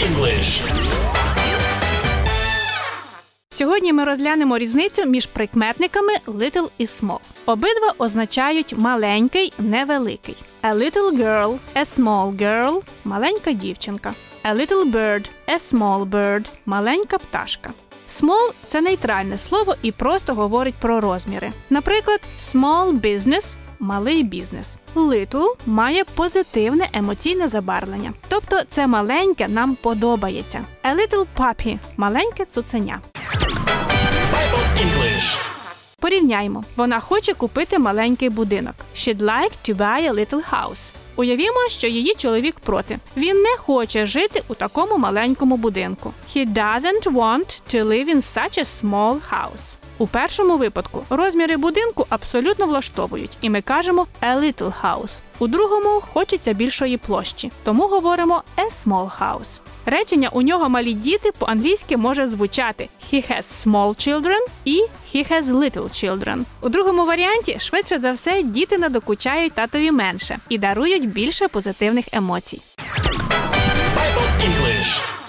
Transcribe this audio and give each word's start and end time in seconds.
English. 0.00 0.60
Сьогодні 3.50 3.92
ми 3.92 4.04
розглянемо 4.04 4.58
різницю 4.58 5.06
між 5.06 5.26
прикметниками 5.26 6.12
little 6.26 6.68
і 6.78 6.84
small. 6.84 7.18
Обидва 7.46 7.94
означають 7.98 8.74
маленький, 8.78 9.52
невеликий. 9.58 10.36
A 10.62 10.74
little 10.74 11.18
girl, 11.18 11.58
a 11.74 11.98
small 11.98 12.36
girl– 12.36 12.82
маленька 13.04 13.52
дівчинка. 13.52 14.14
A 14.44 14.54
little 14.56 14.92
bird, 14.92 15.28
a 15.48 15.58
small 15.72 16.04
bird– 16.10 16.46
маленька 16.66 17.18
пташка. 17.18 17.70
Small– 18.08 18.52
це 18.68 18.80
нейтральне 18.80 19.38
слово 19.38 19.74
і 19.82 19.92
просто 19.92 20.34
говорить 20.34 20.74
про 20.80 21.00
розміри. 21.00 21.52
Наприклад, 21.70 22.20
small 22.40 23.00
business– 23.00 23.54
малий 23.80 24.22
бізнес. 24.22 24.76
Little 24.94 25.54
має 25.66 26.04
позитивне 26.04 26.88
емоційне 26.92 27.48
забарвлення. 27.48 28.12
Тобто 28.28 28.60
це 28.70 28.86
маленьке 28.86 29.48
нам 29.48 29.74
подобається. 29.74 30.64
A 30.84 30.96
little 30.96 31.26
puppy– 31.36 31.78
маленьке 31.96 32.44
цуценя. 32.44 33.00
Bible. 34.32 34.70
Порівняймо. 36.00 36.64
Вона 36.76 37.00
хоче 37.00 37.34
купити 37.34 37.78
маленький 37.78 38.28
будинок. 38.28 38.74
She'd 38.96 39.18
like 39.18 39.52
to 39.68 39.76
buy 39.76 40.10
a 40.10 40.14
little 40.14 40.42
house. 40.52 40.92
Уявімо, 41.16 41.68
що 41.68 41.86
її 41.86 42.14
чоловік 42.14 42.60
проти. 42.60 42.98
Він 43.16 43.42
не 43.42 43.56
хоче 43.56 44.06
жити 44.06 44.42
у 44.48 44.54
такому 44.54 44.98
маленькому 44.98 45.56
будинку. 45.56 46.12
He 46.34 46.52
doesn't 46.52 47.12
want 47.12 47.74
to 47.74 47.84
live 47.84 48.14
in 48.14 48.22
such 48.36 48.58
a 48.58 48.64
small 48.64 49.18
house. 49.30 49.79
У 50.00 50.06
першому 50.06 50.56
випадку 50.56 51.04
розміри 51.10 51.56
будинку 51.56 52.06
абсолютно 52.08 52.66
влаштовують, 52.66 53.38
і 53.40 53.50
ми 53.50 53.62
кажемо 53.62 54.06
a 54.22 54.40
little 54.40 54.72
house. 54.82 55.20
У 55.38 55.46
другому 55.46 56.02
хочеться 56.12 56.52
більшої 56.52 56.96
площі, 56.96 57.50
тому 57.64 57.86
говоримо 57.86 58.42
a 58.56 58.64
small 58.84 59.10
house. 59.20 59.60
Речення 59.86 60.28
у 60.32 60.42
нього 60.42 60.68
малі 60.68 60.92
діти 60.92 61.32
по-англійськи 61.38 61.96
може 61.96 62.28
звучати 62.28 62.88
He 63.12 63.32
has 63.32 63.66
small 63.66 63.88
children 63.88 64.40
і 64.64 64.84
He 65.14 65.32
has 65.32 65.44
little 65.44 65.88
children. 65.88 66.44
У 66.60 66.68
другому 66.68 67.06
варіанті 67.06 67.58
швидше 67.58 67.98
за 67.98 68.12
все 68.12 68.42
діти 68.42 68.78
надокучають 68.78 69.52
татові 69.52 69.90
менше 69.90 70.38
і 70.48 70.58
дарують 70.58 71.08
більше 71.08 71.48
позитивних 71.48 72.04
емоцій. 72.12 72.62
Bible 73.96 74.28
English. 74.46 75.19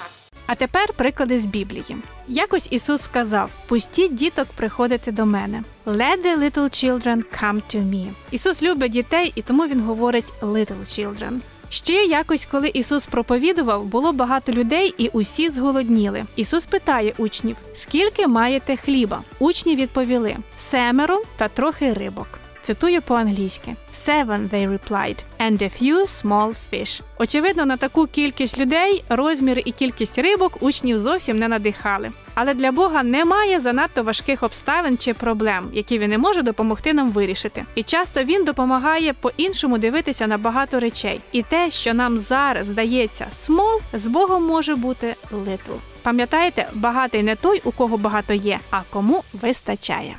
А 0.45 0.55
тепер 0.55 0.93
приклади 0.93 1.39
з 1.39 1.45
Біблії. 1.45 1.97
Якось 2.27 2.67
Ісус 2.71 3.01
сказав: 3.01 3.49
Пустіть 3.67 4.15
діток 4.15 4.47
приходити 4.55 5.11
до 5.11 5.25
мене. 5.25 5.63
Let 5.85 6.23
the 6.25 6.39
little 6.39 6.69
children 6.69 7.23
come 7.41 7.61
to 7.75 7.83
me. 7.83 8.07
Ісус 8.31 8.63
любить 8.63 8.91
дітей, 8.91 9.31
і 9.35 9.41
тому 9.41 9.67
він 9.67 9.81
говорить 9.81 10.33
little 10.41 10.85
children. 10.85 11.39
Ще 11.69 11.93
якось, 11.93 12.45
коли 12.45 12.67
Ісус 12.67 13.05
проповідував, 13.05 13.85
було 13.85 14.13
багато 14.13 14.51
людей, 14.51 14.95
і 14.97 15.07
усі 15.07 15.49
зголодніли. 15.49 16.23
Ісус 16.35 16.65
питає 16.65 17.13
учнів: 17.17 17.55
скільки 17.75 18.27
маєте 18.27 18.75
хліба? 18.75 19.21
Учні 19.39 19.75
відповіли: 19.75 20.37
семеро 20.57 21.21
та 21.37 21.47
трохи 21.47 21.93
рибок. 21.93 22.40
Цитую 22.61 23.01
по-англійськи: 23.01 23.75
Seven, 23.95 24.49
they 24.49 24.77
replied, 24.77 25.23
and 25.39 25.61
a 25.61 25.81
few 25.81 26.01
small 26.03 26.53
fish. 26.73 27.01
Очевидно, 27.17 27.65
на 27.65 27.77
таку 27.77 28.07
кількість 28.07 28.57
людей 28.57 29.03
розмір 29.09 29.61
і 29.65 29.71
кількість 29.71 30.17
рибок 30.17 30.57
учнів 30.59 30.99
зовсім 30.99 31.39
не 31.39 31.47
надихали. 31.47 32.11
Але 32.33 32.53
для 32.53 32.71
Бога 32.71 33.03
немає 33.03 33.59
занадто 33.59 34.03
важких 34.03 34.43
обставин 34.43 34.97
чи 34.97 35.13
проблем, 35.13 35.69
які 35.73 35.99
він 35.99 36.09
не 36.09 36.17
може 36.17 36.41
допомогти 36.41 36.93
нам 36.93 37.11
вирішити. 37.11 37.65
І 37.75 37.83
часто 37.83 38.23
він 38.23 38.45
допомагає 38.45 39.13
по-іншому 39.13 39.77
дивитися 39.77 40.27
на 40.27 40.37
багато 40.37 40.79
речей. 40.79 41.21
І 41.31 41.43
те, 41.43 41.71
що 41.71 41.93
нам 41.93 42.19
зараз 42.19 42.67
здається 42.67 43.27
small, 43.47 43.79
з 43.93 44.07
Богом 44.07 44.43
може 44.43 44.75
бути 44.75 45.15
little. 45.31 45.77
Пам'ятаєте, 46.03 46.67
багатий 46.73 47.23
не 47.23 47.35
той, 47.35 47.61
у 47.63 47.71
кого 47.71 47.97
багато 47.97 48.33
є, 48.33 48.59
а 48.71 48.81
кому 48.89 49.23
вистачає. 49.33 50.15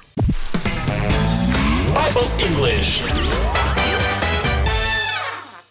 Rebel 2.15 2.28
English. 2.39 3.52